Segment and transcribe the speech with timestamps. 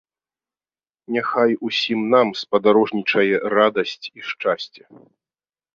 [1.17, 4.83] Няхай усім нам спадарожнічае радасць і шчасце!